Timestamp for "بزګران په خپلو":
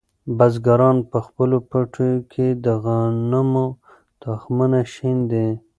0.37-1.57